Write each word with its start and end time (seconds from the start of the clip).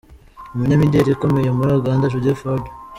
Umunyamideri 0.53 1.09
ukomeye 1.11 1.49
muri 1.57 1.71
Uganda 1.79 2.11
Judith 2.13 2.41
Heard. 2.45 2.65